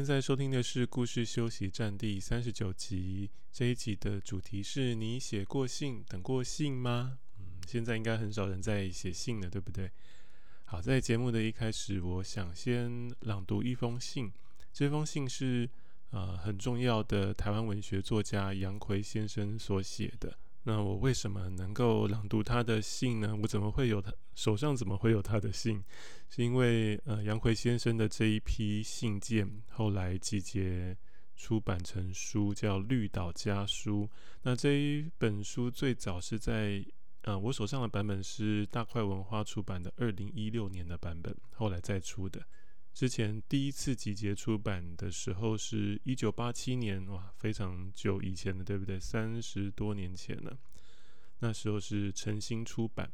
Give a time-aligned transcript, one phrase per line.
[0.00, 3.28] 现在收听的是故事休息站第三十九集。
[3.52, 7.18] 这一集的主题是你写过信、等过信吗？
[7.38, 9.90] 嗯，现在应该很少人在写信了，对不对？
[10.64, 14.32] 好，在节目的一开始，我想先朗读一封信。
[14.72, 15.68] 这封信是
[16.12, 20.34] 呃很重要的台湾文学作家杨奎先生所写的。
[20.62, 23.36] 那我为什么能够朗读他的信呢？
[23.42, 25.82] 我怎么会有他手上怎么会有他的信？
[26.28, 30.96] 是因为呃杨奎先生的这一批信件后来集结
[31.36, 34.08] 出版成书，叫《绿岛家书》。
[34.42, 36.84] 那这一本书最早是在
[37.22, 42.40] 呃我手上的版本是大块文化出版的二零一六年的版本，后来再出的。
[42.92, 48.98] 之前第一次集结出版的时候是一九八七年，哇，非常久以前的，对不对？
[48.98, 50.58] 三十多年前了。
[51.38, 53.10] 那时候是晨星出版。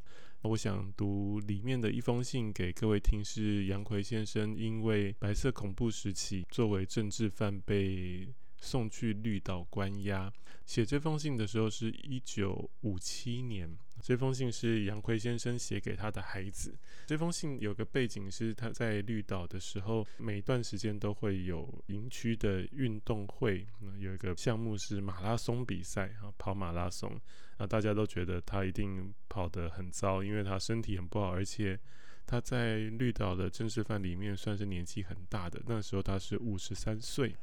[0.46, 10.32] 我想读里面的一封信给各位听，是杨奎先生因为白色恐怖时期作为政治犯被送去绿岛关押。
[10.64, 13.76] 写这封信的时候是一九五七年。
[14.02, 16.76] 这封信是杨奎先生写给他的孩子。
[17.06, 23.66] 这封信有个背景是他在绿岛的时候，每段时间都会有营区的运动会，
[23.98, 27.18] 有一个项目是马拉松比赛啊，跑马拉松。
[27.58, 31.78] 那，大家都觉得他一定跑得很糟，因为他身体很不好，而且
[32.26, 35.62] 他在绿岛的政治犯里面算是年纪很大的。
[35.66, 37.34] 那时候他是五十三岁。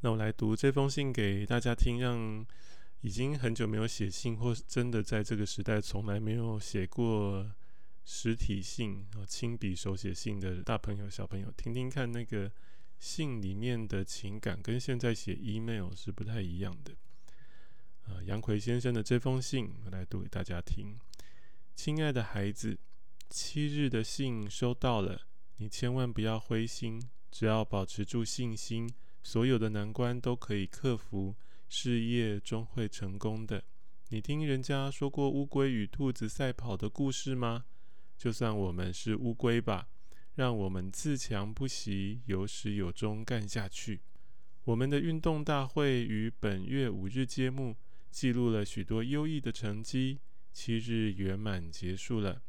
[0.00, 2.46] 那我来读这封信给大家听，让。
[3.02, 7.48] 已经很久没有写信，或真的在这个时代从来没有写过
[8.04, 12.50] 实体信、亲笔手写信的大朋友、小朋友，听听看那个
[12.98, 16.96] 信里面的情感，跟现在写 email 是不太一样的。
[18.08, 20.98] 呃，杨奎先生的这封信，我来读给大家听。
[21.74, 22.78] 亲爱的孩子，
[23.28, 25.22] 七日的信收到了，
[25.56, 28.88] 你千万不要灰心，只要保持住信心，
[29.22, 31.34] 所有的难关都可以克服。
[31.68, 33.64] 事业终会成功的。
[34.10, 37.64] 你听人家说过乌龟与兔子赛跑的故事吗？
[38.16, 39.88] 就算我们是乌龟吧，
[40.36, 44.00] 让我们自强不息，有始有终干下去。
[44.62, 47.76] 我们的运动大会于本月五日揭幕，
[48.10, 50.20] 记录了许多优异的成绩。
[50.52, 52.42] 七日圆满结束了。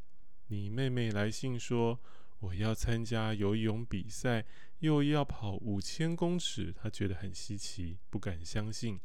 [0.47, 2.00] 你妹妹来信说，
[2.40, 4.45] 我要参加游泳比赛，
[4.79, 8.97] 又要跑五千公尺，她觉得很稀奇，不敢相信。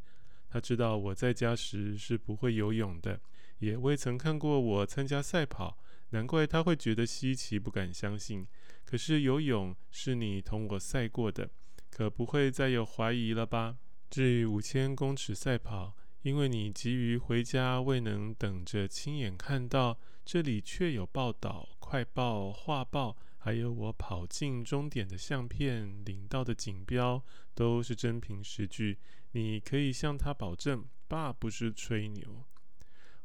[0.49, 3.21] 她知道我在家时是不会游泳的，
[3.59, 8.47] 也未曾看过我参加赛跑，难怪她会觉得稀奇，不敢相信。
[8.85, 11.51] 可是游泳是你同我赛过的，
[11.91, 13.79] 可不会再有怀疑了吧？
[14.09, 27.21] 至于五千公尺赛跑，因为你急于回家，未能等着亲眼看到，这里却有报道、快报、画报，还有我跑进终点的相片、领到的锦标，
[27.55, 28.99] 都是真凭实据。
[29.33, 32.45] 你可以向他保证，爸不是吹牛。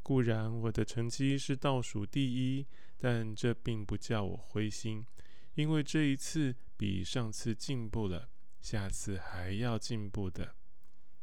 [0.02, 2.66] 固然我的成绩是倒数第一，
[2.97, 5.06] 但这并不叫我灰心，
[5.53, 10.56] 因为这一次比上次进步了，下次还要进步的。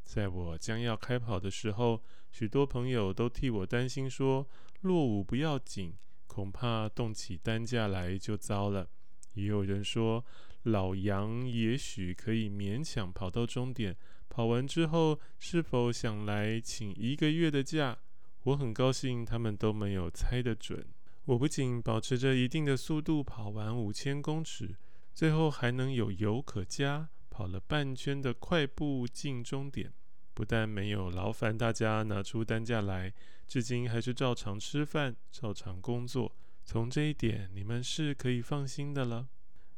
[0.05, 2.01] 在我将要开跑的时候，
[2.31, 4.47] 许多朋友都替我担心，说
[4.83, 5.95] 落伍不要紧，
[6.27, 8.89] 恐怕动起担架来就糟了。
[9.33, 10.25] 也有人说，
[10.63, 13.97] 老杨也许可以勉强跑到终点，
[14.29, 17.99] 跑完之后是否想来请一个月的假？
[18.45, 20.87] 我很高兴，他们都没有猜得准。
[21.25, 24.77] 我不仅保持着一定的速度跑完五千公尺，
[25.15, 27.09] 最后还能有油可加。
[27.35, 29.93] 跑了半圈的快步进终点，
[30.35, 33.13] 不但没有劳烦大家拿出担架来，
[33.49, 36.33] 至今还是照常吃饭、照常工作。
[36.65, 39.27] 从这一点，你们是可以放心的了。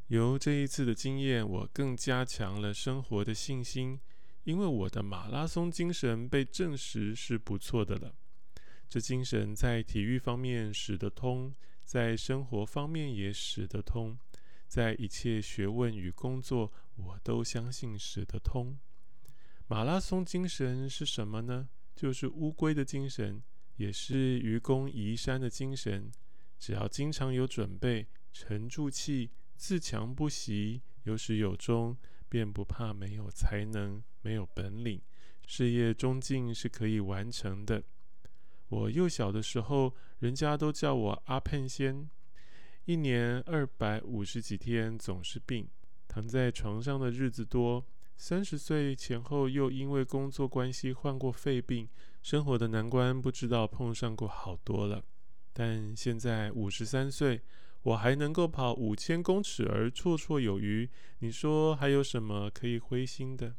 [0.08, 3.98] 由这一次的经验，我更加强了生活的信心，
[4.44, 8.14] 因为我的马拉松精神被证实是不错的了。
[8.86, 11.54] 这精神在体育方面使得通，
[11.84, 14.18] 在生活方面也使得通。
[14.68, 18.76] 在一切学问与工作，我都相信使得通。
[19.68, 21.68] 马拉松精神是什么呢？
[21.94, 23.42] 就是乌龟的精神，
[23.76, 26.10] 也是愚公移山的精神。
[26.58, 31.96] 只要经常有准备，沉住气，自强不息，有始有终，
[32.28, 35.00] 便不怕没有才能、没有本领，
[35.46, 37.82] 事业终尽是可以完成的。
[38.68, 42.08] 我幼小的时候，人家都叫我阿盼仙，
[42.84, 45.68] 一年二百五十几天总是病，
[46.16, 47.84] 躺在床上的日子多。
[48.16, 51.86] 三十岁前后又因为工作关系患过肺病，
[52.22, 55.04] 生活的难关不知道碰上过好多了。
[55.52, 57.42] 但现在五十三岁，
[57.82, 60.88] 我还能够跑五千公尺而绰绰有余。
[61.18, 63.54] 你说还有什么可以灰心的？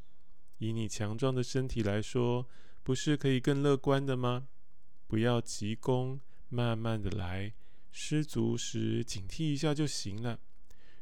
[0.57, 2.47] 以你强壮的身体来说，
[2.81, 4.47] 不是可以更乐观的吗？
[5.05, 6.19] 不要急功，
[6.49, 7.53] 慢慢的来，
[7.91, 10.39] 失足时警惕一下就行了。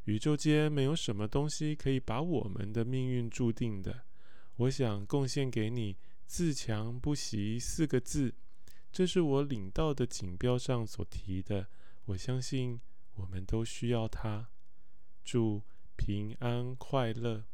[0.06, 4.04] 宇宙间没有什么东西可以把我们的命运注定的。
[4.58, 8.34] 我想贡献给你“自强不息”四个字，
[8.92, 11.68] 这是我领到的锦标上所提的。
[12.06, 12.80] 我相信
[13.16, 14.48] 我们都需要它。
[15.24, 15.64] 祝
[15.96, 17.46] 平安快乐。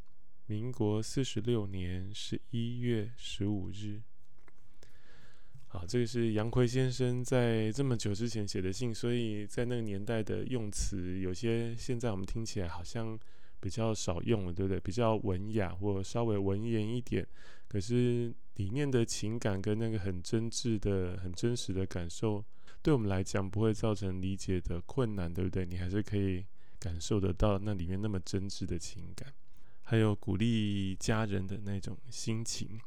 [0.46, 4.02] 民国四十六年十一月十五日。
[5.74, 13.18] 好，这个是杨奎先生在这么久之前写的信，所以在那个年代的用词，有些现在我们听起来好像
[13.58, 14.78] 比较少用了，对不对？
[14.78, 17.26] 比较文雅或稍微文言一点，
[17.68, 22.44] 可是里面的情感跟那个很真挚的、很真实的感受，
[22.82, 25.64] 对我们来讲不会造成理解的困难，对不对？
[25.64, 26.44] 你还是可以
[26.78, 29.32] 感受得到那里面那么真挚的情感，
[29.80, 32.78] 还有鼓励家人的那种心情。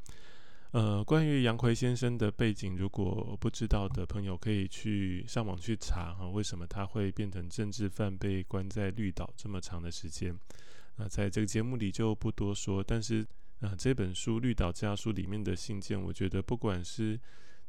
[0.75, 10.37] 呃，关于杨奎先生的背景，如果不知道的朋友可以去上网去查哈，为什么他会变成政治犯，被关在绿岛这么长的时间？
[10.97, 12.83] 那在这个节目里就不多说。
[12.83, 13.25] 但是，
[13.61, 17.17] 啊、这本书《绿岛家书》里面的信件，我觉得不管是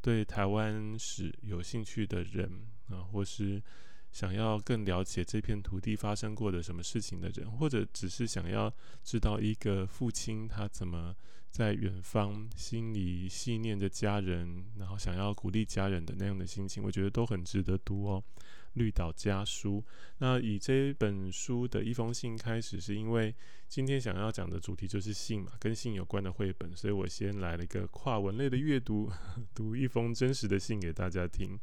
[0.01, 2.51] 对台湾史有兴趣的人
[2.89, 3.63] 啊、或是
[4.11, 8.69] 想要更了解这片土地发生过的什么事情的人，或者只是想要
[9.05, 11.15] 知道一个父亲他怎么。
[11.57, 18.23] 在远方，心里系念着家人，然后想要鼓励家人的那样的心情，我觉得都很值得读哦。
[18.75, 19.83] 《绿岛家书》，
[20.19, 23.35] 那以这本书的一封信开始，是因为
[23.69, 29.11] 今天想要讲的主题就是信嘛，跟信有关的绘本，所以我先来了一个跨文类的阅读，
[29.57, 31.59] 读一封真实的信给大家听。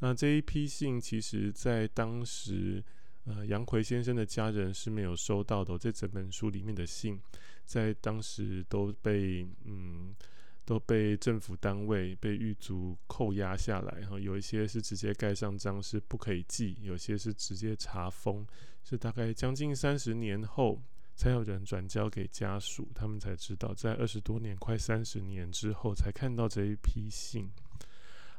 [0.00, 2.84] 那这一批信，其实在当时，
[3.26, 7.20] 呃，杨逵先生的家人是没有收到的，这整本书里面的信。
[7.64, 10.14] 在当时都被嗯
[10.64, 18.46] 都被政府单位被狱卒扣押下来，然后有一些是直接盖上章是不可以寄，有些是直接查封，
[18.84, 20.80] 是大概将近三十年后
[21.16, 27.50] 才有人转交给家属，他们才知道，在二十多年快三十年之后才看到这一批信。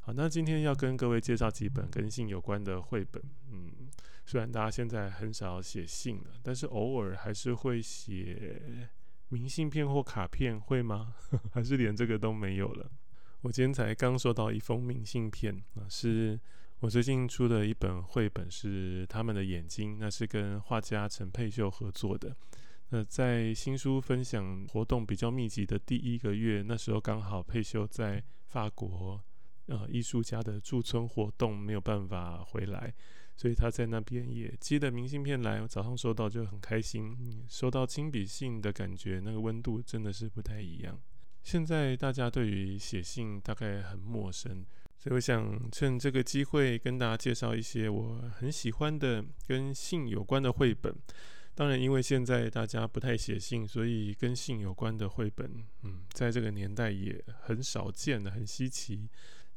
[0.01, 3.21] 好，那今天要跟各位介绍几本跟信有关的绘本。
[3.51, 3.89] 嗯，
[4.27, 8.87] 虽然大家现在很少写信了，但是偶尔还是会写。
[9.29, 11.13] 明信片或卡片会吗？
[11.51, 12.89] 还是连这个都没有了？
[13.41, 16.39] 我今天才刚收到一封明信片啊，是
[16.79, 22.33] 我最近出的一本绘本，是他们的眼睛，那是跟画家陈佩秀合作的。
[22.89, 29.21] 那在新书分享活动比较密集的第一个月，那时候刚好佩秀在法国，
[29.65, 32.93] 呃，艺术家的驻村活动没有办法回来。
[33.37, 37.15] 所以他在那边也寄了明信片来，我早上收到就很开心。
[37.47, 40.99] 收到亲笔信的感觉，那个温度真的是不太一样。
[41.43, 44.65] 现在大家对于写信大概很陌生，
[44.97, 50.93] 所以我想趁这个机会跟大家介绍一些我很喜欢的跟信有关的绘本。
[51.53, 59.07] 当然，因为现在大家不太写信，所以跟信有关的绘本，嗯，在这个年代也很少见的，很稀奇。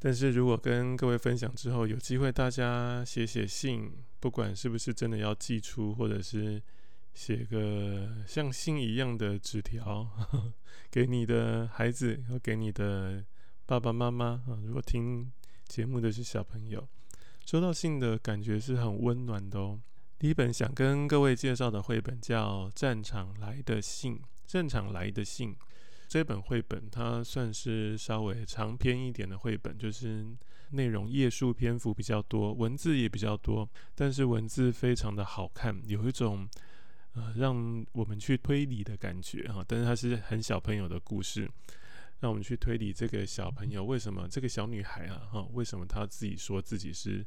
[0.03, 6.61] 但是如果跟各位分享之后，有机会大家写写信，不管是不是真的要寄出，或者是
[7.13, 10.09] 写个像信一样的纸条，
[10.91, 13.23] 给你的孩子和给你的
[13.67, 15.31] 爸爸妈妈啊，如果听
[15.69, 16.89] 节目的是小朋友，
[17.45, 19.79] 收到信的感觉是很温暖的哦。
[20.19, 24.17] 第一本想跟各位介绍的绘本叫《战场来的信》，
[24.47, 25.55] 战场来的信。
[26.11, 30.27] 这本绘本它算是稍微长篇一点的绘本，就是
[30.71, 36.49] 内容页数篇幅比较多，文字也比较多，但是文字非常的好看，有一种
[37.13, 39.65] 呃让我们去推理的感觉哈。
[39.69, 41.49] 但是它是很小朋友的故事，
[42.19, 47.25] 让我们去推理这个小朋友为什么这个小女孩啊哈，为什么她自己说自己是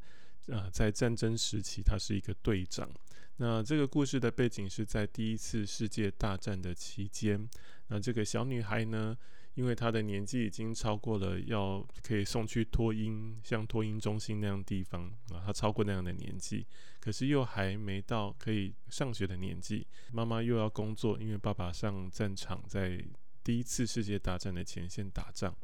[0.50, 2.90] 啊在战争时期她是一个队长。
[3.38, 7.50] 那这个故事的背景是在第一次世界大战的期间。
[7.94, 9.16] 那这个小女孩呢，
[9.54, 16.66] 因为她的年纪已经超过了要可以送去托婴，像托婴中心那样地方啊，她超过那样的年纪，
[17.00, 19.86] 可是又还没到可以上学的年纪。
[20.12, 23.00] 妈妈又要工作，因为爸爸上战场，在
[23.44, 25.56] 第一次世界大战的前线打仗，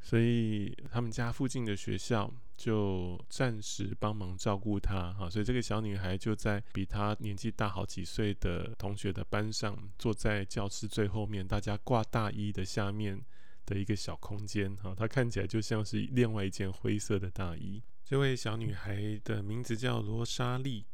[0.00, 5.28] 所以他们家附近的学校就暂时帮忙照顾他哈。
[5.30, 13.24] 所以这个小女孩就在比她年纪大好几岁的同学的班上，坐在教室最后面，大家挂大衣的下面。
[13.68, 17.82] 的一个小空间，哈，她看起来就像是另外一件灰色的大衣。
[18.02, 20.86] 这位小女孩的名字叫罗莎莉，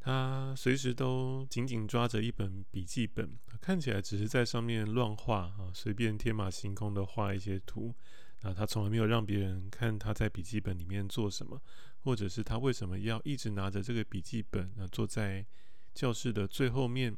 [0.00, 7.94] 她随时都紧紧抓着一本笔记本，看起来只是在上面乱画，啊，随便天马行空的画一些图。
[8.42, 11.60] 啊，他从来没有让别人看他在笔记本里面做什么，
[12.00, 15.46] 或者是他为什么要一直拿着这个笔记本，啊，坐在
[15.94, 17.16] 教室的最后面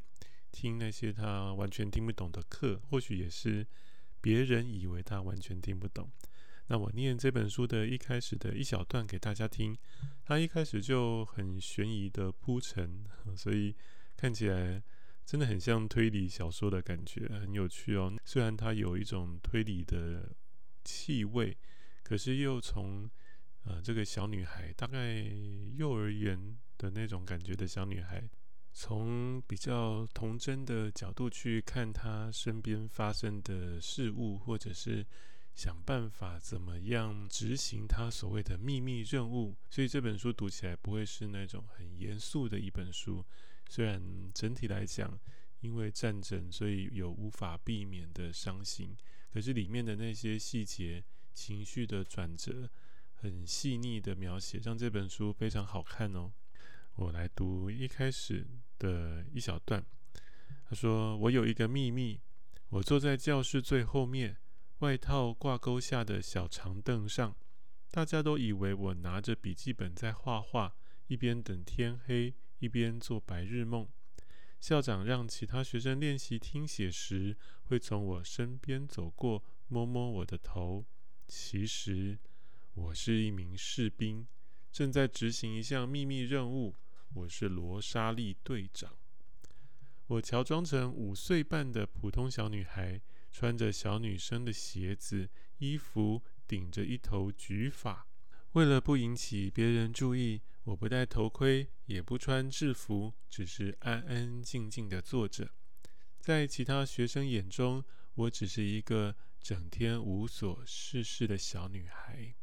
[0.53, 3.67] 听那些他完全听不懂的课，或许也是。
[4.21, 6.11] 别人以为他完全听不懂，
[6.67, 9.79] 那我念这本书的一开始的一小段给大家听。
[10.25, 13.07] 他一开始就很悬疑的铺陈，
[13.37, 13.73] 所以
[14.17, 14.83] 看起来
[15.25, 18.13] 真的很像推理小说的感觉，很有趣哦。
[18.25, 20.29] 虽然它有一种推理的
[20.89, 21.55] 气味，
[22.03, 23.11] 可是又从
[23.65, 25.23] 呃这个小女孩，大概
[25.75, 28.27] 幼儿园的那种感觉的小女孩。
[28.73, 35.05] 从比较童真的角度去看她身边发生的事物，或者是
[35.55, 43.25] 想办法怎么样执行他所谓的秘密任务，所以这本书读起来不会是那种很严肃的一本书。
[43.69, 44.01] 虽然
[44.33, 45.19] 整体来讲，
[45.61, 48.97] 因为战争，所以有无法避免的伤心，
[49.33, 51.05] 可是里面的那些细节、
[51.35, 52.69] 情绪的转折，
[53.15, 56.33] 很细腻的描写，让这本书非常好看哦。
[56.95, 58.47] 我来读一开始
[58.79, 59.85] 的一小段。
[60.69, 62.21] 他说：“我有一个秘密，
[62.69, 64.37] 我坐在教室最后面，
[64.81, 67.37] 外套挂钩下的小长凳上。
[67.91, 70.75] 大家都以为我拿着笔记本在画画，
[71.07, 73.89] 一边等天黑，一边做白日梦。
[74.61, 80.85] 校长让其他学生练习听写时，会从我身边走过，摸摸我的头。
[81.27, 82.19] 其实
[82.75, 84.27] 我是一名士兵，
[84.73, 86.75] 正在执行一项秘密任务。”
[87.15, 88.99] 我是罗莎莉队长。
[90.09, 93.01] 我乔装成五岁半的普通小女孩，
[93.31, 98.08] 穿着小女生的鞋子，衣服顶着一头橘发。
[98.53, 105.51] 为了不引起别人注意，我不戴头盔，也不穿制服，只是安安静静的坐着。
[106.21, 112.35] 在其他学生眼中，我只是一个整天无所事事的小女孩。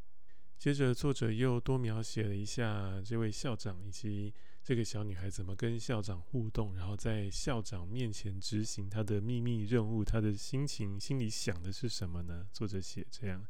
[0.57, 4.33] 接着，作者又多描写了一下这位校长以及。
[4.67, 10.03] 这个小女孩怎么跟校长互动，然后在校长面前执行她的秘密任务？
[10.03, 12.47] 她的心情、心里想的是什么呢？
[12.51, 13.45] 作者写这样：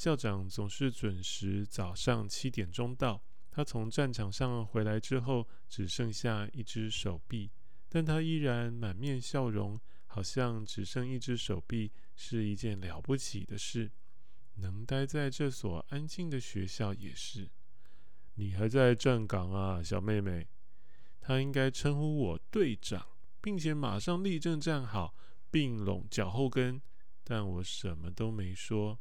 [0.00, 3.22] 校长总是准时早上七点钟到。
[3.50, 7.50] 他从战场上回来之后，只剩下一只手臂，
[7.86, 13.92] 但他依然满面笑容，好像只剩一只手臂是一件了不起的事。
[14.54, 17.50] 能待在这所安静的学校也是。
[18.36, 20.48] 你还在站岗啊，小妹妹？
[21.20, 23.06] 她应该称呼我队长，
[23.42, 25.14] 并且马上立正站好，
[25.50, 26.80] 并拢脚后跟。
[27.22, 28.98] 但我什么都没说，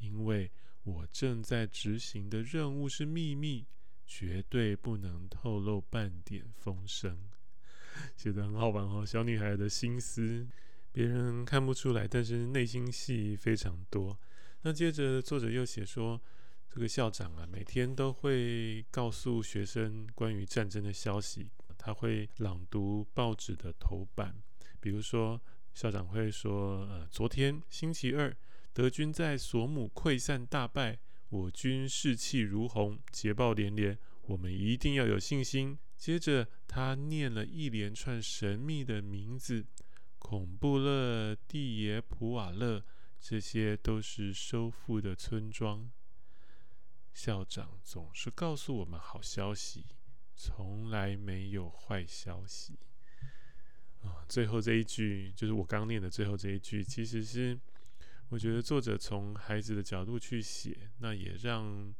[0.00, 0.50] 因为
[0.82, 3.64] 我正在执行的任务是秘密，
[4.04, 7.16] 绝对不能透露半点风声。
[8.16, 10.48] 写得很好玩哦，小女孩的心思，
[10.90, 14.18] 别人看不出来，但是内心戏非常多。
[14.62, 16.20] 那接着作者又写说。
[16.72, 21.50] 这个校长啊，每天都会告诉学生关于战争的消息。
[21.76, 24.40] 他会朗读报纸的头版，
[24.78, 25.42] 比如说，
[25.74, 28.32] 校长会说：“呃，昨天星期二，
[28.72, 30.98] 德军在索姆溃散大败，
[31.28, 39.66] 我军士气如虹，捷报连连，我们一定要有信心。”接着，他念了一连串神秘的名字：
[40.18, 42.82] 孔布勒、蒂耶普瓦勒，
[43.20, 45.90] 这些都是收复的村庄。
[47.12, 49.84] 校长总是告诉我们好消息，
[50.34, 52.78] 从来没有坏消息。
[54.00, 57.58] 啊，最后这一句就是我刚念的最后这一句，其实是
[58.30, 61.92] 我觉得作者从孩子的角度去写，那也让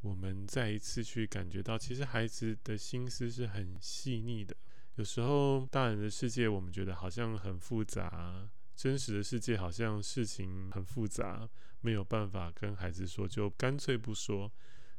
[0.00, 4.56] 我们再一次去感觉到，其实孩子的心思是很细腻的。
[4.94, 8.48] 有时候大人的世界，我们觉得好像很复杂。
[8.74, 11.48] 真实的世界好像事情很复杂，
[11.80, 14.50] 没有办法跟孩子说，就干脆不说。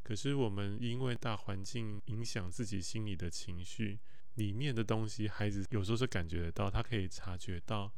[0.04, 4.00] 可是我们因为大环境影响自己心里的情绪
[4.36, 7.92] 里面的东西，孩子有时候是感觉得到，他可以察觉到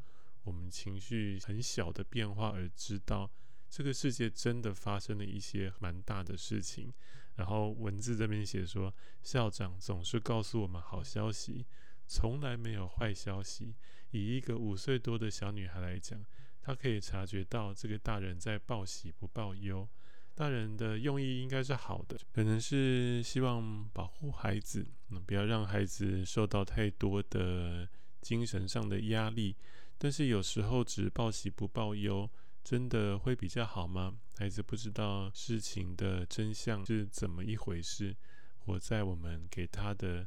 [0.43, 3.29] 我们情绪很小的变化而知道
[3.69, 6.93] 这个世界真的发生了一些蛮大的事情。
[7.35, 11.65] 然后文字这边写说，校长总是告诉我们好消息，
[12.05, 13.75] 从来没有坏消息。
[14.11, 16.19] 以一个五岁多的小女孩来讲，
[16.61, 19.87] 她可以察觉到这个大人在报喜不报忧。
[20.35, 27.87] 大人的用意应该是好的，可能是希望保护孩子，嗯，不要让孩子受到太多的
[28.21, 29.55] 精神上的压力。
[29.99, 32.27] 但是有时候只报喜不报忧，
[32.63, 34.17] 真的会比较好吗？
[34.37, 38.15] 孩子不知道事情的真相是怎么一回事，
[38.57, 40.25] 活在我们给他的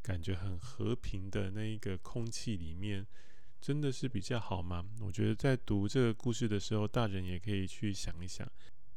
[0.00, 3.06] 感觉很和平的那一个空气里面，
[3.60, 4.84] 真的是比较好吗？
[5.00, 8.50] 我觉得在读这个故事的时候，大人也可以去想一想。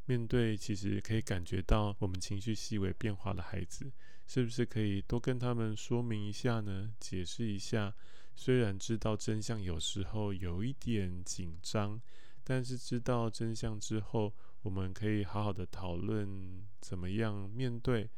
[0.06, 3.92] 面对其实可以感觉到我们情绪细微变化的孩子，
[4.26, 6.94] 是不是可以多跟他们说明一下呢？
[7.00, 7.94] 解释一下，
[8.36, 12.02] 虽然知道真相有时候有一点紧张，
[12.44, 18.10] 但是知道真相之后，我们可以好好的讨论怎么样面对，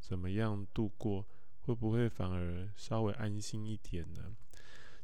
[0.00, 1.26] 怎么样度过，
[1.62, 4.34] 会不会反而稍微安心一点呢？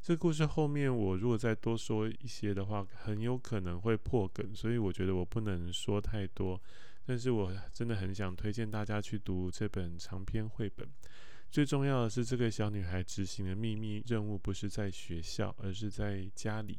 [0.01, 6.61] 这故事后面，我如果再多说一些的话，很有可能会破梗，所以我觉得我不能说太多。
[7.07, 10.87] 但是我真的很想推荐大家去读这本长篇绘本。
[11.55, 16.77] 最重要的是，这个小女孩执行的秘密任务不是在学校，而是在家里。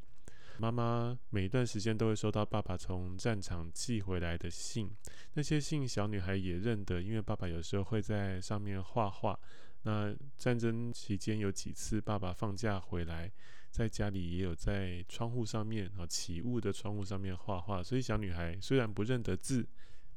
[0.58, 4.90] 妈妈每一段时间都会收到爸爸从战场寄回来的信，
[5.32, 9.40] 那些信小女孩也认得，因为爸爸有时候会在上面画画。
[9.84, 13.32] 那战争期间有几次，爸爸放假回来，
[13.70, 17.82] 在家里也有在窗户上面啊，起雾的窗户上面画画。
[17.82, 19.66] 所以小女孩虽然不认得字，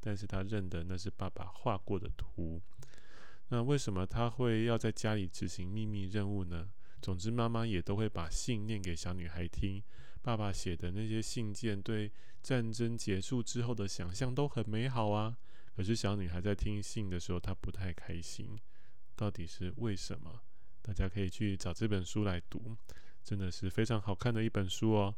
[0.00, 2.60] 但是她认得那是爸爸画过的图。
[3.50, 6.68] 那为什么他会要在家里执行秘密任务呢？
[7.02, 9.82] 总之，妈妈也都会把信念给小女孩听。
[10.22, 15.36] 爸爸写的那些信件，对战争结束之后的想象都很美好啊。
[15.74, 18.56] 可是小女孩在听信的时候，她不太开心。
[19.16, 20.40] 到底是为什么？
[20.82, 22.76] 大家可以去找这本书来读，
[23.24, 25.14] 真的是非常好看的一本书哦。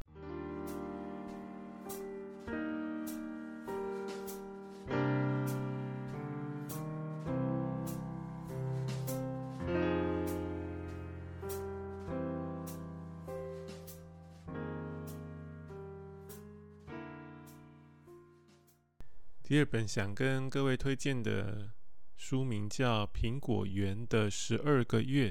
[19.62, 21.70] 第二本想跟各位推荐的。
[22.16, 25.30] 书名叫《苹果园的十二个月》，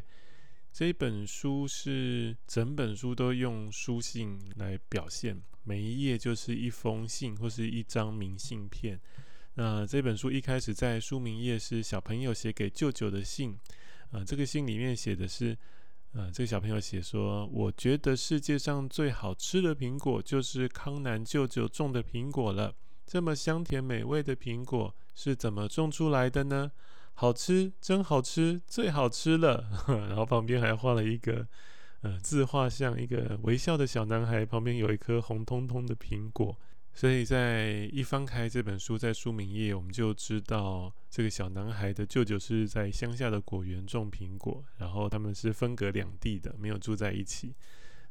[0.72, 8.98] 这一本书是整本书都用书信来表现，每一页就是一封信或是一张明信片。
[9.56, 13.60] 那这本书一开始在书名页是小朋友写给舅舅的信，
[14.12, 15.58] 啊、这个信里面写的是，
[16.14, 22.74] 呃，这个小朋友写说，我觉得世界上最好吃的苹果就是康南舅舅种的苹果了。
[23.12, 26.72] 这么香甜美味的苹果是怎么种出来的呢？
[27.14, 29.66] 好吃，真好吃，最好吃了。
[30.08, 31.46] 然后旁边还画了一个
[32.04, 36.58] 呃自画像，一个微笑的小男孩，旁边有一颗红彤彤的苹果。
[36.94, 47.54] 所以在一翻开这本书，在书名页，我们就知道这个小男孩的舅舅是在乡下的果园种苹果，然后他们是分隔两地的，没有住在一起。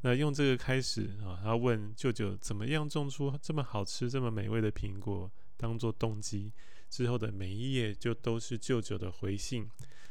[0.03, 6.51] 那用这个开始啊，他问舅舅怎么样种出这么好吃、这么美味的苹果，当做动机。
[6.89, 9.69] 之后的每一页就都是舅舅的回信。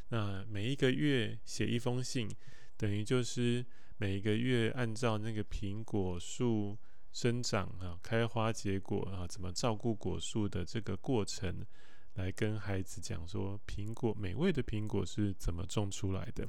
[0.10, 2.30] 那每一个月写一封信，
[2.78, 3.66] 等于就是
[3.98, 6.78] 每一个月按照那个苹果树
[7.12, 11.66] 生长啊、开花结果啊，怎么照顾果树的这个过程，
[12.14, 16.48] 来跟孩子讲说，苹果美味的苹果是怎么种出来的。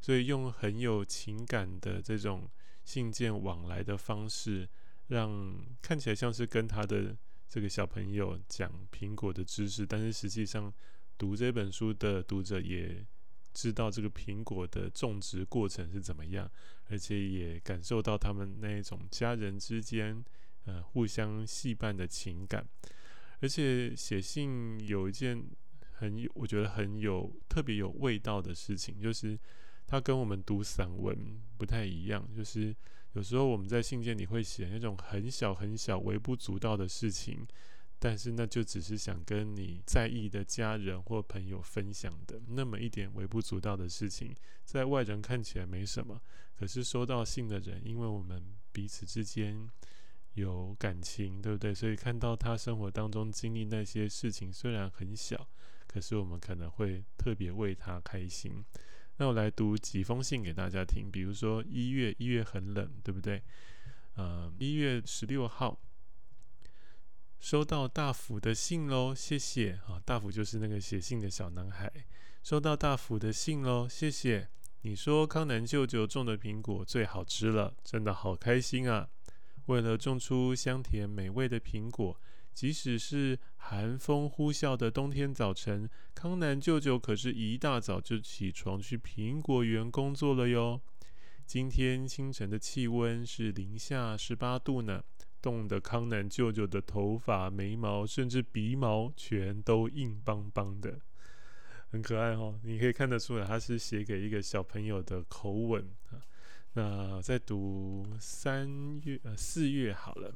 [0.00, 2.48] 所以用很有情感的这种。
[2.86, 4.66] 信件往来的方式，
[5.08, 7.16] 让看起来像是跟他的
[7.48, 10.72] 这个小朋友讲苹果的知识，但是实际上
[11.18, 13.04] 读这本书的读者也
[13.52, 16.48] 知道这个苹果的种植过程是怎么样，
[16.88, 20.24] 而且也感受到他们那一种家人之间
[20.66, 22.64] 呃互相戏伴的情感。
[23.40, 25.44] 而且写信有一件
[25.94, 29.36] 很有，我觉得很有特别有味道的事情，就是。
[29.86, 32.74] 它跟我们读散文不太一样，就是
[33.12, 37.46] 有时候我们在信件里会写那种很小很小、微不足道的事情，
[37.98, 46.20] 但是那就只是想跟你在意的家人或朋友分享的那么一点微不足道的事情，在外人看起来没什么，
[46.58, 49.66] 可是收到信的人，因为我们彼此之间
[50.34, 51.72] 有感情，对不对？
[51.72, 55.48] 所以看到他生活当中经历那些事情，虽然很小，
[55.86, 58.62] 可是我们可能会特别为他开心。
[59.18, 63.42] 那我来读几封信给大家听，比如说一月，一月很冷，对不对？
[64.14, 65.78] 呃，一月十六号
[67.38, 70.00] 收到大福的信喽，谢谢啊！
[70.04, 71.92] 大福就是那个写信的小男孩，
[72.42, 74.48] 收到大福的信喽，谢谢。
[74.82, 79.08] 你说康南舅舅种的苹果最好吃了，真的好开心啊！
[79.66, 82.20] 为了种出香甜美味的苹果，
[82.56, 90.80] 即使是寒风呼啸的冬天早晨，康南舅舅可是一大早就起床去苹果园工作了哟。
[91.44, 95.04] 今天清晨的气温是零下十八度呢，
[95.42, 100.98] 冻得康南舅舅的头发、眉毛甚至鼻毛全都硬邦邦的。
[101.90, 105.86] 很可爱哦，你可以看得出来，他是写给一个小朋友的口吻。
[106.72, 110.34] 那再读三月呃四月好了，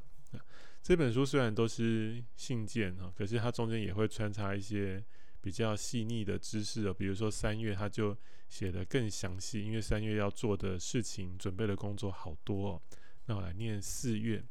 [0.82, 5.04] 这本书虽然都是信件哈，可是它中间也会穿插一些
[5.40, 6.94] 比较细腻的知识哦。
[6.94, 8.16] 比如说三月，他就
[8.48, 12.82] 写得更详细，因为三月要做的事情、准备的工作好多。
[13.26, 14.42] 那我来念四月，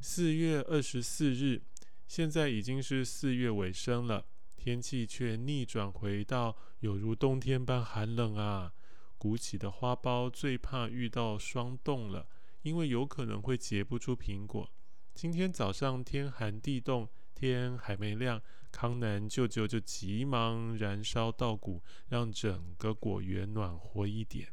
[0.00, 1.62] 四月二十四日，
[2.08, 4.26] 现在已经是四月尾声了。
[4.56, 8.72] 天气却逆转回到有如冬天般寒冷啊！
[9.18, 12.26] 鼓起的花苞最怕遇到霜冻了，
[12.62, 14.70] 因为有可能会结不出苹果。
[15.14, 24.48] 今天早上天寒地冻，天还没亮，康南舅舅就急忙燃烧稻谷，让整个果园暖和一点。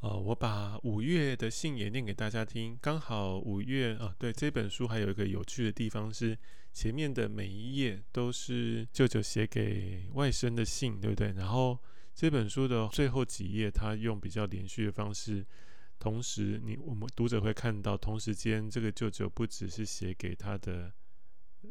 [0.00, 2.78] 呃，我把五月的信也念给大家听。
[2.80, 6.36] 刚好五月啊，对，这本书还有一个有趣的地方是，
[6.72, 11.32] 前面的每一页都是舅舅写给外甥的信，对不对？
[11.32, 11.78] 然后
[12.14, 15.46] 这本书的最后几页，他用比较连续的方式，
[16.00, 20.92] 同时你我们读者会看到，同时间这个舅舅不只是写给他的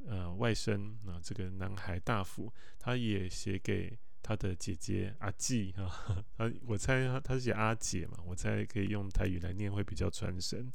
[0.07, 3.99] 呃外甥啊，这个男孩大福，他也写给。
[4.21, 10.71] 他的姐姐阿季哈，他我猜他他是写阿姐嘛，我猜可以用台语来念会比较传神。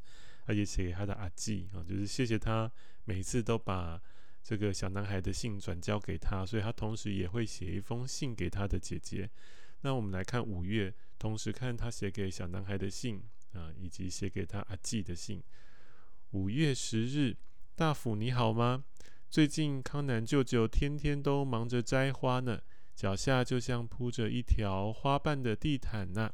[0.46, 2.72] 他也写给他的阿季啊，就是谢谢他
[3.04, 4.00] 每次都把
[4.42, 9.30] 这个小男孩的信转交给他，所以他同时也会写一封信给他的姐姐。
[9.82, 13.22] 那我们来看五月，同时看他写给小男孩的信
[13.54, 15.42] 啊，以及写给他阿季的信。
[16.30, 17.36] 五月十日，
[17.74, 18.84] 大福你好吗？
[19.30, 22.60] 最近康南舅舅天天都忙着摘花呢。
[22.94, 26.32] 脚下就像铺着一条花瓣的地毯呐、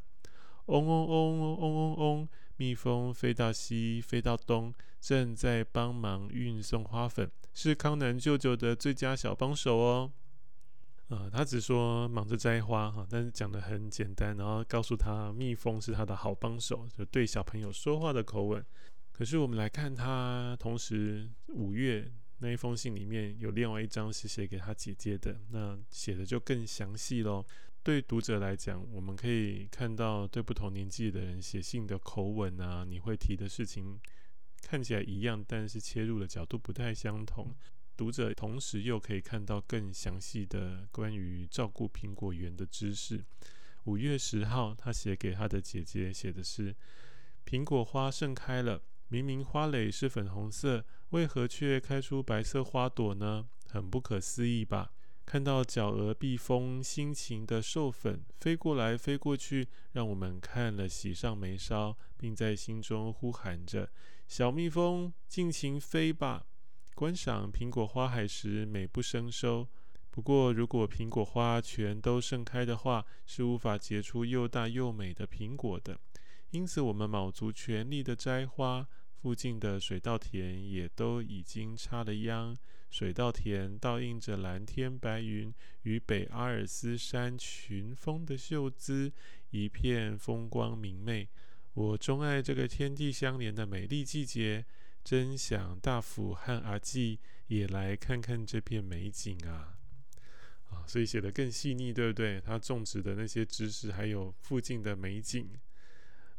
[0.67, 10.13] 嗡嗡嗡嗡嗡嗡嗡，蜜蜂飞到西，飞到东，正在帮忙运送花粉，是康南舅舅的最佳小帮手哦。
[11.11, 18.65] 呃，他只说忙着摘花哈，但是讲得很简单，然后告诉他蜜蜂是他的好帮手，就对小朋友说话的口吻。
[19.13, 22.11] 可是我们来看他，同时五月。
[22.43, 27.45] 那一封信里面有另外一张是写给他姐姐的，那写的就更详细喽。
[27.83, 34.01] 对读者来讲，我们可以看到对不同年纪的人写信的口吻啊，你会提的事情
[34.63, 37.55] 看起来一样，但是切入的角度不太相同。
[38.01, 43.23] 读者同时又可以看到更详细的关于照顾苹果园的知识。
[43.85, 46.75] 五月十号，他写给他的姐姐，写的是：
[47.45, 48.81] 苹果花盛开了。
[49.09, 53.47] 明明花蕾是粉红色，为何却开出白色花朵呢？
[53.69, 54.93] 很不可思议吧？
[55.27, 63.93] 看到角蛾、蜜蜂辛勤的授粉，飞过来飞过去，让我们看了喜上眉梢，并在心中呼喊着
[64.27, 66.47] ：“小蜜蜂，尽情飞吧！”
[67.01, 69.67] 观赏苹果花海时，美不胜收。
[70.11, 75.99] 不过，如果苹果花全都盛开的话，是无法结出又大又美的苹果的。
[76.51, 78.87] 因此，我们卯足全力的摘花。
[79.15, 82.55] 附近的水稻田也都已经插了秧，
[82.91, 85.51] 水稻田倒映着蓝天白云
[85.85, 89.11] 与北阿尔斯山群峰的秀姿，
[89.49, 91.27] 一片风光明媚。
[91.73, 94.67] 我钟爱这个天地相连的美丽季节，
[95.11, 97.19] 真想大福和阿季
[97.49, 99.77] 也来看看这片美景啊！
[100.69, 102.41] 啊，所以写得更细腻，对不对？
[102.41, 105.51] 他种植的那些知识，还有附近的美景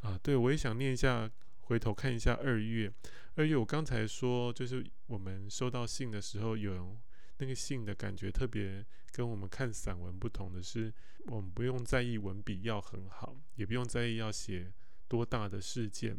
[0.00, 1.30] 啊，对，我也想念一下。
[1.60, 2.90] 回头看一下二月，
[3.34, 6.98] 二月我刚才说，就是我们收到信的时候，有
[7.36, 10.90] 那个信的感觉特别跟我们看散文不同的是，
[11.26, 14.72] 我们不用在意文笔要很好，也不用在意要写
[15.08, 16.18] 多大的事件，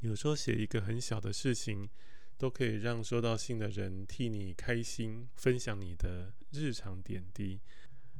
[0.00, 1.88] 有时候写一个很小的事情，
[2.36, 7.60] 都可以让收到信的人替你开心，分享你的日常点滴。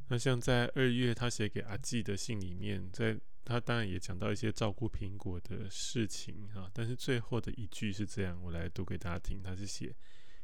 [0.07, 9.41] 那像在二月他写给阿季的信里面，在他当然也讲到一些照顾苹果的事情啊，但是最后的一句是这样，我来读给大家听。
[9.43, 9.95] 他是写：“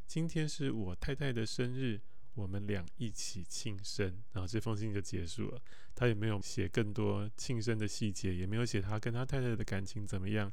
[0.06, 2.00] 今天是我太太的生日，
[2.34, 5.62] 我们俩一起庆生。”然后这封信就结束了。
[5.96, 10.52] 他也没有写更多庆生的细节，也没有写他跟他太太的感情怎么样。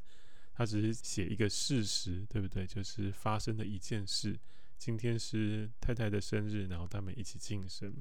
[0.59, 2.66] 他只是写一个事实，对不对？
[2.66, 4.37] 就是发生的一件事。
[4.77, 7.94] 今天是太太的生日，然后他们一起庆生，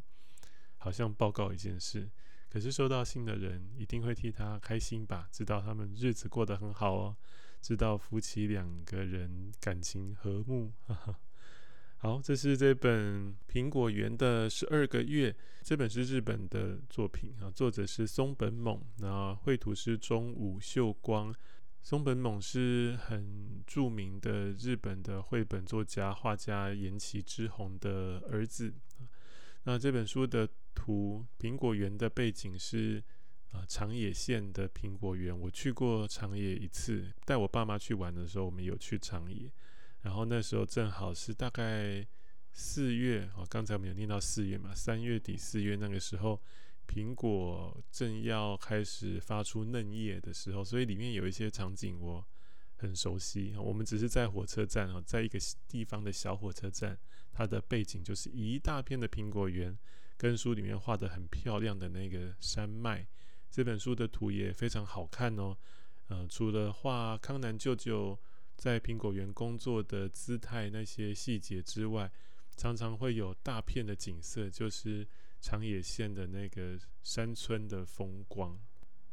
[0.80, 2.10] 好像报告一件事。
[2.50, 5.30] 可是收到信的人一定会替他开心吧？
[5.32, 7.16] 知道他们日子过得很好哦，
[7.62, 10.74] 知道夫妻两个人感情和睦。
[10.88, 11.20] 哈哈。
[11.98, 21.32] 好，这是这本《苹果园的十二个月》，这本是日本的作品啊，作者是松本猛，那绘图是中武秀光。
[21.88, 28.74] 松本猛是很著名的日本的绘本作家、画家岩崎之宏的儿子。
[29.64, 30.46] 那这本书的
[30.76, 33.02] 图，苹果园的背景是
[33.54, 35.34] 啊长野县的苹果园。
[35.40, 39.50] 我去过长野一次，带我爸妈去玩的时候，我们有去长野。
[40.02, 42.06] 然后那时候正好是大概
[42.52, 46.42] 四月啊，刚才我们有念到四月嘛，三月底四月那个时候。
[46.88, 52.26] 苹果正要开始发出嫩叶的时候，所以里面有一些场景我
[52.78, 53.54] 很熟悉。
[53.58, 56.98] 我们只是在火车站哦，在一个地方的小火车站，
[57.34, 59.78] 它的背景就是一大片的苹果园，
[60.18, 63.06] 跟书里面画得很漂亮的那个山脉。
[63.52, 65.56] 这本书的图也非常好看哦。
[66.08, 68.18] 呃，除了画康南舅舅
[68.56, 72.10] 在苹果园工作的姿态那些细节之外，
[72.56, 75.06] 常常会有大片的景色，就是。
[75.40, 78.60] 长野县的那个山村的风光，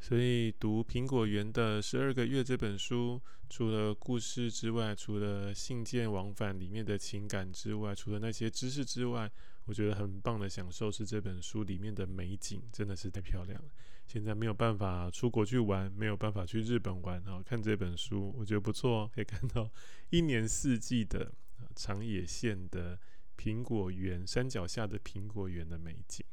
[0.01, 9.31] 所以读《苹果园的十二个月》这本书，除了故事之外，除了信件往返里面的情感之外，除了那些知识之外，
[9.67, 13.71] 我觉得很棒的享受是这本书里面的美景，真的是太漂亮了。
[14.07, 19.71] 现在没有办法出国去玩，没有办法去日本玩，然后看这本书，我觉得不错，可以看到
[20.11, 21.33] 一年四季的
[21.75, 22.99] 长野县的。
[23.37, 26.25] 苹果园山脚下的苹果园的美景。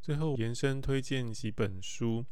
[0.00, 2.24] 最后延伸推荐几本书。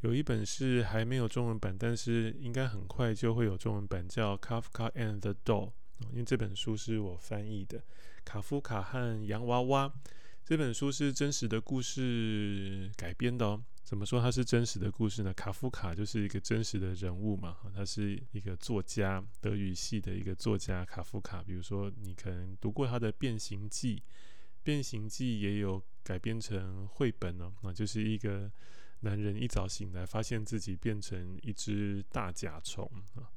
[0.00, 5.68] 有一本是还没有中文版，但是应该很快就会有中文版，叫《Kafka and the Doll》。
[6.10, 7.78] 因为这本书是我翻译的，
[8.24, 9.86] 《卡夫卡和洋娃娃》
[10.42, 13.62] 这本书是真实的故事改编的哦。
[13.84, 15.34] 怎么说它是真实的故事呢？
[15.34, 21.42] 卡夫卡就是一个真实的人物嘛，他是一个作家，德语系的一个作家卡夫卡。
[21.42, 23.96] 比如说你可能读过他的《变形记》，
[24.62, 28.50] 《变形记》也有改编成绘本哦，那就是一个。
[29.00, 33.32] 男人一早醒来，发现自己变成一只大甲虫啊！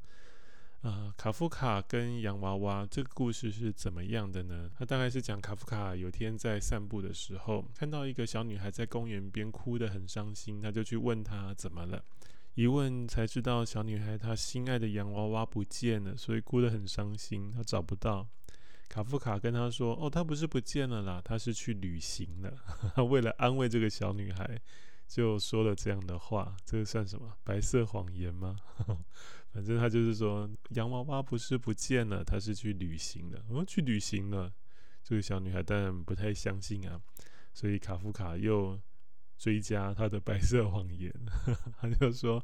[0.81, 4.69] 啊，卡夫卡跟洋娃娃这个故事是怎么样的呢？
[4.77, 12.03] 他大概是讲卡夫卡有天在散步的时候，看到一个小女孩在公园边哭得很伤心，他就去问她怎么了。
[12.55, 18.27] 一问才知道，小女孩她心爱的洋娃娃不见了，所以哭得很伤心，她找不到。
[18.89, 22.53] 卡夫卡跟她说：“哦，她不是不见了啦，她是去旅行了。”
[23.09, 24.61] 为了安慰这个小女孩。
[25.13, 28.57] 就说了这样的话，这个算什么白色谎言吗？
[29.53, 33.39] 反正他就是说，洋娃娃不是不见了，他是去旅行了。
[33.49, 34.51] 哦，去旅行了。
[35.03, 36.99] 这个小女孩当然不太相信啊，
[37.53, 38.79] 所以卡夫卡又
[39.37, 41.13] 追加他的白色谎言。
[41.79, 42.43] 他就说：“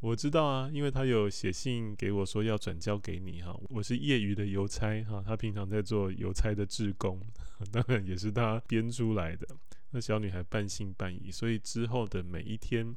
[0.00, 7.20] 我知道啊，因为他有写信给我说要转交给你哈，我是业余的邮差哈，他平常在做邮差的志工，
[7.70, 9.46] 当然也是他编出来的。”
[9.92, 12.96] 那小女孩半信半疑，所以之后的每一天，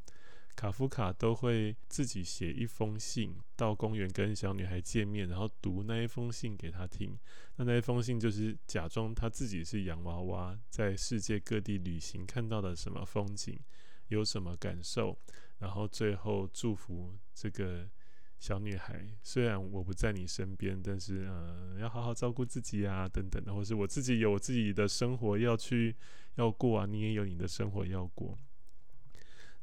[0.55, 7.17] 卡夫卡都会自己写一封信到公园跟小女孩见面，然后读那一封信给她听。
[7.57, 13.59] 那那一封信就是假装他自己是洋娃娃，在世界各地旅行看到的什么风景，
[14.07, 15.17] 有什么感受，
[15.59, 17.87] 然后最后祝福这个。
[18.37, 25.95] 小女孩，虽然我不在你身边，但是呃，要好好照顾自己啊，等等的，或是我自己有我自己的生活要去
[26.35, 28.37] 要过啊，你也有你的生活要过。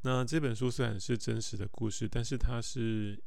[0.01, 3.21] 那这本书虽然是真实的故事，但是它是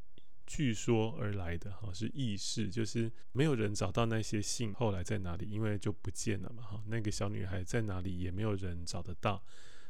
[0.47, 6.83] 据说而来的哈，是軼事，就是没有人找到那些信后来在哪里，因为就不见了嘛哈。
[6.87, 9.43] 那个小女孩在哪里也没有人找得到。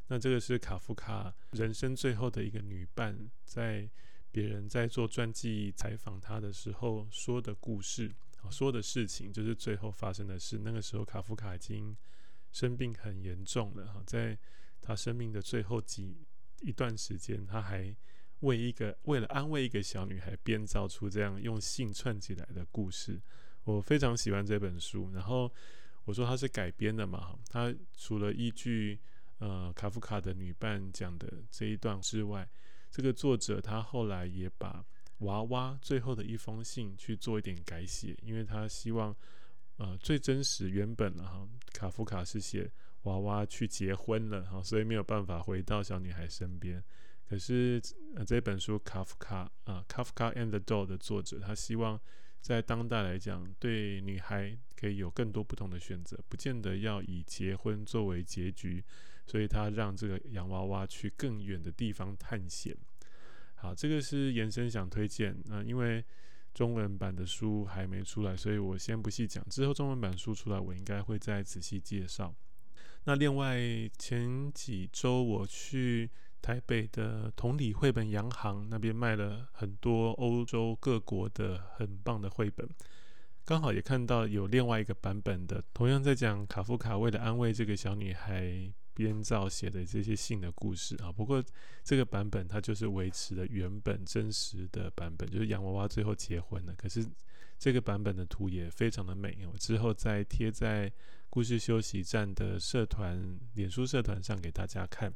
[0.08, 3.90] 那这个是卡夫卡人生最后的一个女伴在。
[4.32, 8.14] 别人在做传记采访他的时候说的故事，
[8.50, 10.60] 说的事情就是最后发生的事。
[10.62, 11.96] 那个时候，卡夫卡已经
[12.56, 14.38] 生病很严重了哈，在
[14.80, 16.16] 他生命的最后几
[16.62, 17.94] 一段时间，他还
[18.40, 23.20] 为一个为了安慰一个小女孩编造出这样用信串起来的故事。
[23.64, 25.10] 我非常喜欢这本书。
[25.12, 25.52] 然后
[26.06, 28.98] 我说它是改编的嘛，它除了依据
[29.36, 32.48] 呃卡夫卡的女伴讲的这一段之外，
[32.90, 34.82] 这个作者他后来也把
[35.18, 39.14] 娃娃最后的一封信去做一点改写，因为他希望
[39.76, 42.70] 呃最真实原本了哈，卡夫卡是写
[43.02, 46.82] 娃娃去结婚了哈，所以没有办法回到小女孩身边。
[47.28, 47.80] 可是
[48.26, 52.00] 这本书卡夫卡啊卡夫卡 and the doll 的作者，他希望。
[52.38, 58.84] 在当代来讲，对女孩可以有更多不同的选择，不见得要以结婚作为结局，
[59.26, 62.76] 所以他让这个洋娃娃去更远的地方探险。
[63.56, 65.36] 好，这个是延伸想推荐。
[65.46, 66.04] 那因为
[66.56, 69.44] 中文版的书还没出来，所以我先不细讲。
[69.48, 72.34] 之后中文版书出来，我应该会再仔细介绍。
[73.04, 73.58] 那另外
[73.98, 76.10] 前几周我去。
[76.42, 82.68] 台北的同里绘本洋行那边卖了很多欧洲各国的很棒的绘本，
[83.44, 91.12] 刚好也看到有另外一个版本的，同样在讲卡夫卡为了安慰这个小女孩编造写的这些信的故事啊。
[91.12, 91.44] 不过
[91.84, 96.74] 这个版本它就是维持了原本真实的版本，就是洋娃娃最后结婚了。
[96.78, 97.06] 可是
[97.58, 100.90] 这个版本的图也非常的美，我之后再贴在
[101.28, 105.12] 故事休息站的社团、脸书社团上给大家看。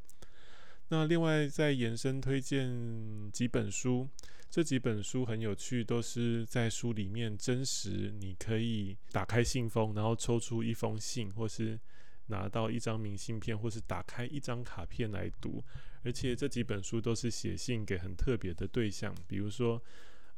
[0.88, 4.08] 那另外再延伸推荐几本书，
[4.50, 11.78] 这几本书很有趣，都是在书里面真实，你可以打开信封，然后抽出一封信，或是
[12.30, 15.62] 拿到一张明信片，或是打开一张卡片来读。
[16.02, 19.82] 而且这几本书都是写信给很特别的对象，比如说，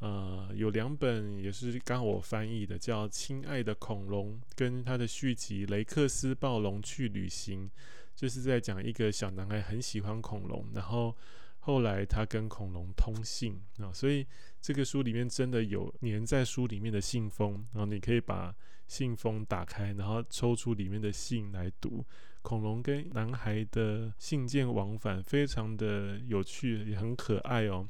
[0.01, 7.69] 呃，有两本也是刚我翻译的，叫《亲爱的恐龙》跟他的续集《雷克斯暴龙去旅行》。
[8.15, 11.17] 就是在讲一个小男孩很喜欢恐龙，然后
[11.65, 14.27] 后来他跟恐龙通信啊，所以
[14.61, 18.53] 这个书里面真的有粘在书里面的信封，然后你可以把
[18.89, 22.05] 信封打开，然后抽出里面的信来读。
[22.43, 27.89] 恐龙跟男孩的信件往返非常的有趣，也很可爱哦。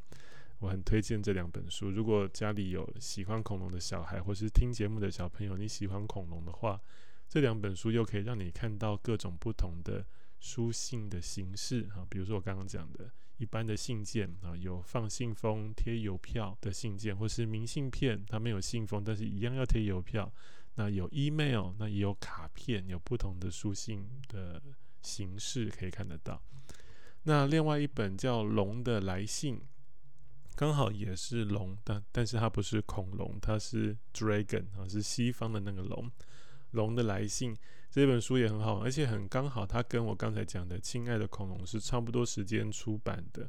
[0.59, 6.79] 我很推荐这两本书，如果家里有喜欢恐龙的小孩，或是听节目的小朋友，你喜欢恐龙的话，
[7.29, 10.05] 这两本书又可以让你看到各种不同的。
[10.45, 13.09] 书信的形式啊，比如说我刚刚讲的，
[13.43, 20.33] 一般的信件啊，有放信封、贴邮票的信件，或是明信片，它没有信封，但是一样要贴邮票。
[20.77, 24.63] 那有 email，那也有卡片，有不同的书信的
[25.03, 26.41] 形式可以看得到。
[27.25, 29.57] 那另外一本叫《龙的来信》，
[30.55, 36.09] 刚好也是龙，但但是它不是恐龙，它是 dragon 啊，是西方的那个龙。
[36.71, 37.57] 龙的来信
[37.93, 43.47] 这本书也很好，而且很刚好，它跟我刚才讲的《亲爱的恐龙》是差不多时间出版的。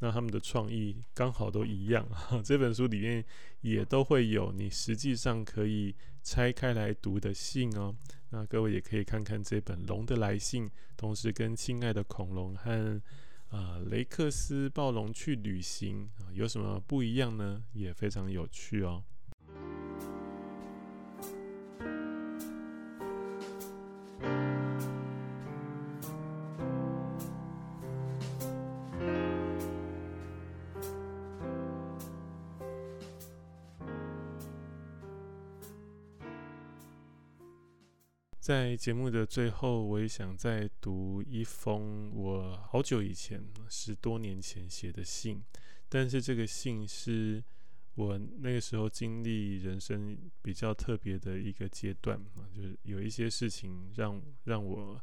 [0.00, 2.04] 那他们的创意刚好都一样。
[2.44, 3.24] 这本书里面
[3.60, 7.94] 也都会有你实际上可以拆开来读的信哦。
[8.30, 13.00] 那各位也可以看看这本《龙的来信》，同时跟《亲爱的恐龙》和
[13.50, 17.62] 啊、雷克斯暴龙去旅行有什么不一样呢？
[17.72, 19.04] 也非常有趣哦。
[38.44, 45.42] 在节目的最后，我也想再读一封我好久以前，十多年前写的信。
[45.88, 47.42] 但是这个信是
[47.94, 55.02] 我那个时候经历人生比较特别的一个阶段啊，就是有一些事情让让我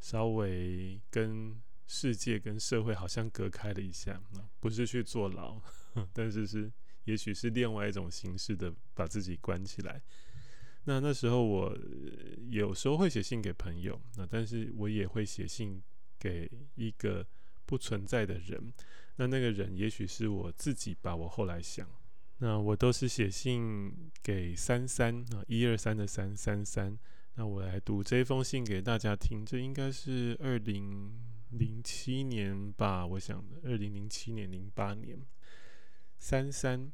[0.00, 4.18] 稍微跟世界、跟社会好像隔开了一下，
[4.60, 5.60] 不是去坐牢，
[6.14, 6.72] 但是是
[7.04, 10.00] 也许是另外一种形式的把自己关起来。
[10.88, 11.78] 那那时候我
[12.48, 15.82] 有时候会写信给朋友，那但是我也会写信
[16.18, 17.26] 给一个
[17.66, 18.72] 不存在的人。
[19.16, 21.14] 那那个人也许是我自己吧。
[21.14, 21.86] 我后来想，
[22.38, 26.98] 那我都是写信给三三啊，一二三的三三三。
[27.34, 29.44] 那我来读这封信给大家听。
[29.44, 31.12] 这应该是二零
[31.50, 35.20] 零七年吧，我想的，二零零七年、零八年，
[36.16, 36.90] 三三。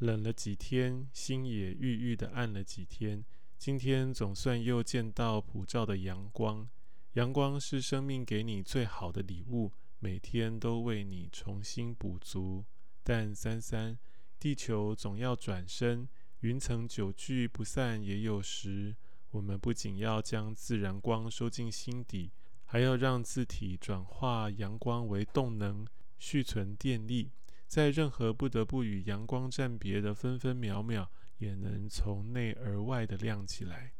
[0.00, 3.22] 冷了几天，心也郁郁的暗了几天。
[3.58, 6.66] 今天总算又见到普照的阳光，
[7.12, 12.64] 阳光是生命给你最好的礼物，每天都为你重新补足。
[13.02, 13.98] 但三三，
[14.38, 16.08] 地球总要转身，
[16.40, 18.96] 云层久聚不散也有时。
[19.32, 22.30] 我们不仅要将自然光收进心底，
[22.64, 25.86] 还要让自体转化阳光为动能，
[26.18, 27.32] 蓄存电力。
[27.70, 31.08] 在任何不得不与阳光暂别的分分秒秒，
[31.38, 33.92] 也能从内而外的亮起来。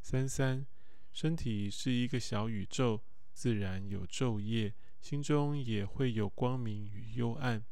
[0.00, 0.64] 三三，
[1.12, 3.02] 身体是一个小宇宙，
[3.32, 7.64] 自然有昼夜，心中也会有光明与幽暗。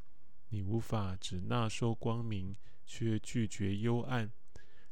[0.48, 4.32] 你无法只纳收光明，却拒绝幽暗，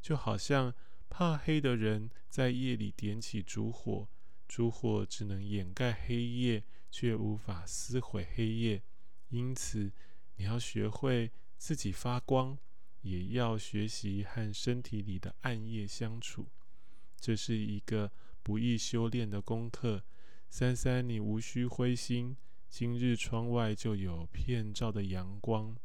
[0.00, 0.72] 就好像
[1.10, 4.08] 怕黑的人在夜里点起烛火，
[4.46, 8.84] 烛火只能掩盖黑夜，却无法撕毁黑夜。
[9.30, 9.90] 因此，
[10.36, 12.58] 你要学会自己发光，
[13.02, 16.46] 也要学习和身体里的暗夜相处。
[17.18, 18.10] 这是一个
[18.42, 20.02] 不易修炼的功课。
[20.50, 22.36] 三三，你无需灰心。
[22.68, 25.76] 今日窗外就有片照的阳光。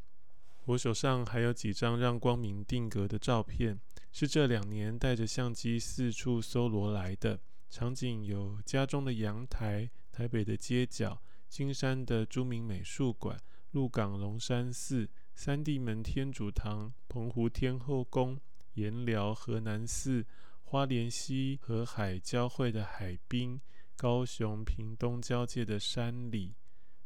[0.66, 3.80] 我手上还有几张让光明定格的照片，
[4.12, 7.40] 是这两年带着相机四处搜罗来的。
[7.70, 13.40] 场景有家中的阳台、台北的街角、金山的朱铭美术馆、
[13.72, 18.40] 鹿港龙山寺、三地门天主堂、澎湖天后宫、
[18.74, 20.26] 盐寮河南寺、
[20.64, 23.62] 花莲溪和海交汇的海滨、
[23.96, 26.56] 高雄屏东交界的山里。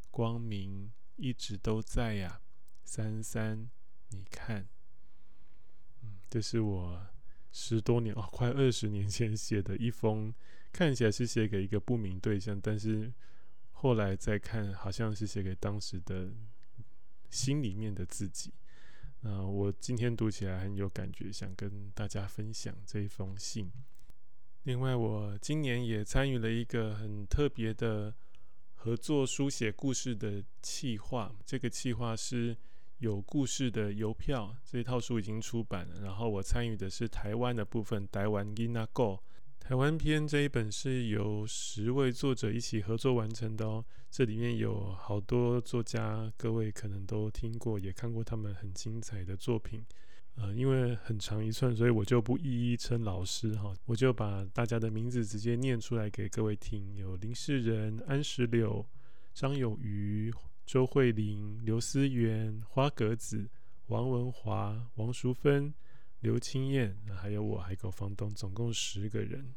[0.10, 2.40] 光明一直都在呀，
[2.86, 3.70] 三三，
[4.10, 4.68] 你看，
[6.02, 7.08] 嗯，这是我
[7.52, 10.34] 十多年哦，快二十年前写的一封，
[10.72, 13.12] 看起来是写给一个不明对象，但是
[13.72, 16.32] 后来再看，好像是写给当时的
[17.34, 18.54] 心里面的自己。
[19.22, 23.72] 那我今天读起来很有感觉，想跟大家分享这一封信。
[24.64, 28.14] 另外，我今年也参与了一个很特别的。
[28.76, 32.54] 合作书写故事的企划，这个企划是
[32.98, 36.02] 有故事的邮票，这一套书已经出版了。
[36.02, 39.22] 然后我参与的是台湾的部分，台湾 Inago，
[39.64, 43.84] 台湾篇这一本是由十位作者一起合作完成的哦。
[44.12, 49.82] 这里面有好多作家，各位可能都听过，也看过他们很精彩的作品。
[50.36, 56.94] 呃，因为很长一串，所以我就不一一称老师哈，我就把大家的名字直接念出来给各位听。
[56.98, 58.86] 有林世仁、安石榴、
[59.34, 60.30] 张友渔、
[60.66, 63.50] 周慧玲、刘思源、花格子、
[63.88, 65.74] 王文华、王淑芬、
[66.24, 69.54] 刘清燕，还有我海狗房东，总共十个人。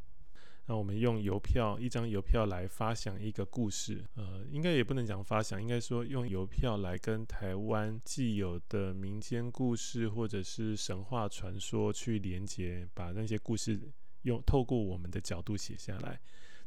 [0.66, 13.80] 那我们用邮票，一张邮票来发想一个故事，呃，应该也不能讲发想，应该说用邮票来跟台湾既有的民间故事或者是神话传说去连接，把那些故事
[14.22, 16.20] 用透过我们的角度写下来。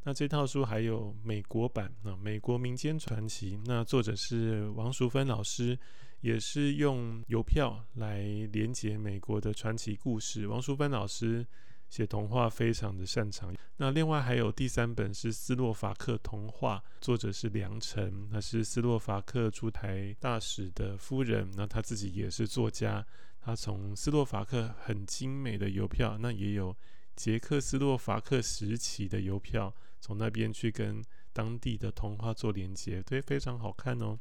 [0.03, 5.77] 那这套书还有美国版，那美国民间传奇，那作者是王淑芬老师，
[6.21, 10.47] 也是用邮票来连接美国的传奇故事。
[10.47, 11.45] 王淑芬老师。
[11.89, 13.51] 写童话非常的擅长。
[13.77, 21.49] 那另外还有第三本是斯洛伐克童话，作者是梁辰，那是斯洛伐克驻台大使的夫人。
[21.57, 23.03] 那他自己也是作家，
[23.41, 26.77] 他从斯洛伐克很精美的邮票，那也有
[27.15, 31.03] 捷克斯洛伐克时期的邮票，从那边去跟
[31.33, 34.19] 当地的童话做连接，对，非常好看哦。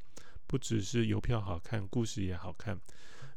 [0.48, 2.76] 不只是邮票好看，故事也好看。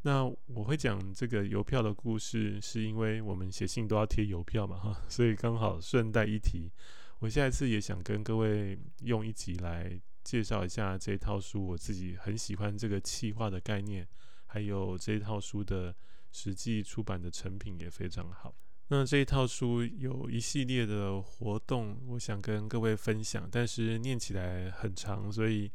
[0.03, 6.71] 那我会讲这个邮票的故事，是因为我们写信都要贴邮票嘛，哈，所以刚好顺带一提，
[7.19, 14.07] 我下一次也想跟各位用一集来介绍一下这套书，我自己很喜欢这个企划的概念，
[14.47, 15.93] 还有这套书的
[16.31, 18.55] 实际出版的成品也非常好。
[18.87, 25.71] 那这一套书有一系列的活动，我想跟各位分享，但是念起来很长，所以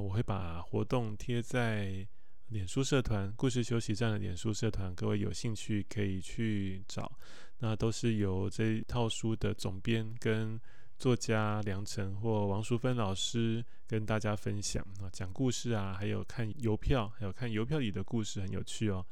[0.00, 2.06] 我会把活动贴在。
[2.48, 7.10] 脸书社团故事休息站的脸书社团，各位有兴趣可以去找。
[7.58, 10.60] 那都是由这套书的总编跟
[10.98, 19.04] 作家梁辰或王淑芬老师跟大家分享啊，讲故事啊，还有看邮票，还有看邮票里的故事，很有趣哦。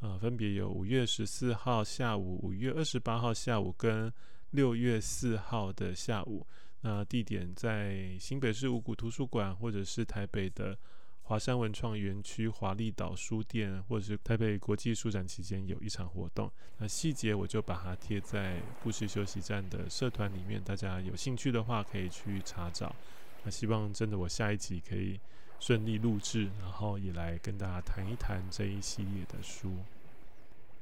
[0.00, 4.12] 呃，分别有五月十四号下午、五月二十八号下午跟
[4.50, 6.46] 六月四号的下午。
[6.84, 10.78] 那地点在新北市五股图书馆，或者是台北的。
[11.26, 22.94] 华山文创园区、华丽岛书店，或者是台北国际书展期间有一场活动，那细节我就把它贴在故事休息站的社团里面，大家有兴趣的话可以去查找。
[23.42, 25.18] 那希望真的我下一集可以
[25.58, 29.72] 顺利录制，然后也来跟大家谈一谈这一系列的书。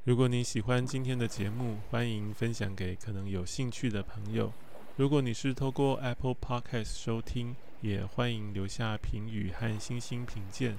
[0.02, 4.52] 如果你喜欢今天的节目，欢迎分享给可能有兴趣的朋友。
[4.96, 10.76] 如果你是透过 Apple Podcast 收听，也欢迎留下评语和星星评鉴。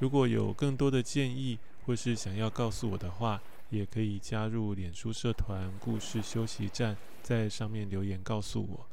[0.00, 1.56] 如果有更多的建议
[1.86, 3.40] 或是想要告诉我的话，
[3.70, 8.86] 也可以加入脸书社团“故事休息站”，在上面留言告诉我。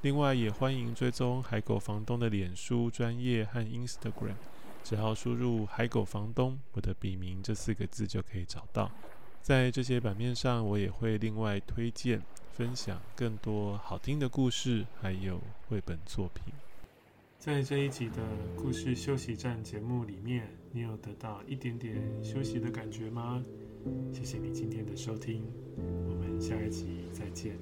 [0.00, 4.36] 另外，也欢迎追踪海狗房东的脸书专业和 Instagram，
[4.82, 8.90] 只要输入“海狗房东”我的笔名这四个字就可以找到。
[9.42, 12.22] 在这些版面上，我也会另外推荐
[12.56, 16.54] 分享更多好听的故事，还有绘本作品。
[17.36, 18.22] 在这一集的
[18.56, 23.44] 故事休息站节目里面，你有得到一点点休息的感觉吗？
[24.12, 25.42] 谢谢你今天的收听，
[25.76, 27.58] 我们下一集再见。